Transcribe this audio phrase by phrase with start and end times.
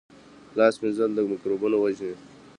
[0.57, 2.15] لاس مینځل مکروبونه وژني